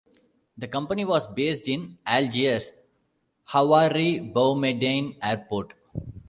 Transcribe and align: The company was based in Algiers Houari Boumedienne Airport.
The 0.57 0.67
company 0.67 1.05
was 1.05 1.27
based 1.27 1.67
in 1.67 1.99
Algiers 2.07 2.71
Houari 3.49 4.33
Boumedienne 4.33 5.15
Airport. 5.21 5.73